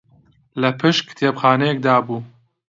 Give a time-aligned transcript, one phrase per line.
[0.61, 2.21] لە پشت کتێبخانەیەکدا بوو